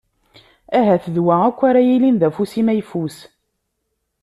[0.77, 3.17] Ahat d wa akk ara yillin d afus-im ayfus.